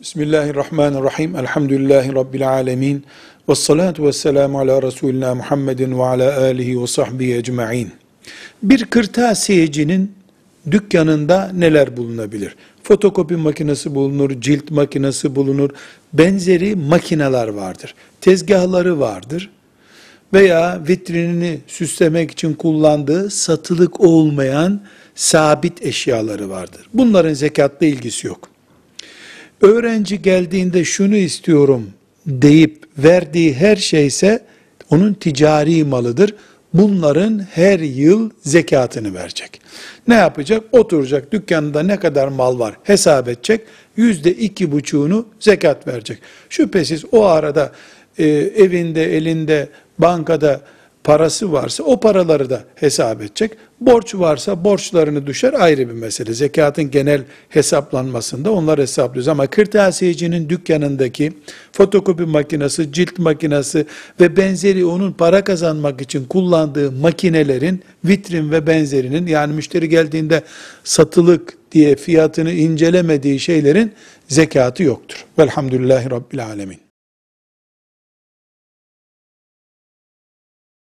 [0.00, 1.36] Bismillahirrahmanirrahim.
[1.36, 3.04] Elhamdülillahi Rabbil alemin.
[3.48, 7.92] Ve salatu ve selamu ala Resulina Muhammedin ve ala alihi ve sahbihi ecma'in.
[8.62, 10.12] Bir kırtasiyecinin
[10.70, 12.56] dükkanında neler bulunabilir?
[12.82, 15.70] Fotokopi makinesi bulunur, cilt makinesi bulunur,
[16.12, 17.94] benzeri makineler vardır.
[18.20, 19.50] Tezgahları vardır
[20.32, 24.80] veya vitrinini süslemek için kullandığı satılık olmayan
[25.14, 26.86] sabit eşyaları vardır.
[26.94, 28.49] Bunların zekatla ilgisi yok.
[29.60, 31.90] Öğrenci geldiğinde şunu istiyorum
[32.26, 34.40] deyip verdiği her şeyse
[34.90, 36.34] onun ticari malıdır.
[36.74, 39.60] Bunların her yıl zekatını verecek.
[40.08, 40.64] Ne yapacak?
[40.72, 43.60] Oturacak dükkanında ne kadar mal var hesap edecek.
[43.96, 46.18] Yüzde iki buçuğunu zekat verecek.
[46.48, 47.72] Şüphesiz o arada
[48.18, 50.60] e, evinde, elinde, bankada
[51.04, 53.52] parası varsa o paraları da hesap edecek.
[53.80, 56.32] Borç varsa borçlarını düşer ayrı bir mesele.
[56.32, 59.28] Zekatın genel hesaplanmasında onlar hesaplıyoruz.
[59.28, 61.32] Ama kırtasiyecinin dükkanındaki
[61.72, 63.86] fotokopi makinesi, cilt makinesi
[64.20, 70.42] ve benzeri onun para kazanmak için kullandığı makinelerin vitrin ve benzerinin yani müşteri geldiğinde
[70.84, 73.92] satılık diye fiyatını incelemediği şeylerin
[74.28, 75.26] zekatı yoktur.
[75.38, 76.89] Velhamdülillahi Rabbil Alemin.